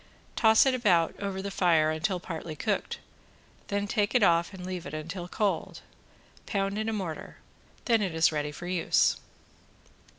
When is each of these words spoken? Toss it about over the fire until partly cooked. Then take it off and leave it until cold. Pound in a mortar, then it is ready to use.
Toss 0.35 0.65
it 0.65 0.73
about 0.73 1.13
over 1.19 1.43
the 1.43 1.51
fire 1.51 1.91
until 1.91 2.19
partly 2.19 2.55
cooked. 2.55 2.97
Then 3.67 3.85
take 3.87 4.15
it 4.15 4.23
off 4.23 4.51
and 4.51 4.65
leave 4.65 4.87
it 4.87 4.95
until 4.95 5.27
cold. 5.27 5.81
Pound 6.47 6.79
in 6.79 6.89
a 6.89 6.93
mortar, 6.93 7.37
then 7.85 8.01
it 8.01 8.15
is 8.15 8.31
ready 8.31 8.51
to 8.51 8.65
use. 8.65 9.17